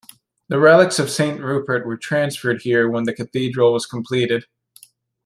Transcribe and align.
The 0.47 0.57
relics 0.57 0.97
of 0.97 1.11
Saint 1.11 1.41
Rupert 1.41 1.85
were 1.85 1.95
transferred 1.95 2.63
here 2.63 2.89
when 2.89 3.03
the 3.03 3.13
cathedral 3.13 3.71
was 3.73 3.85
completed. 3.85 4.45